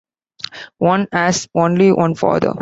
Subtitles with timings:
[0.79, 2.53] One has only one father.